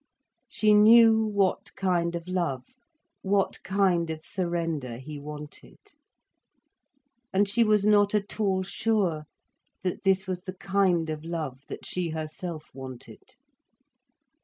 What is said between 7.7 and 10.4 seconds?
not at all sure that this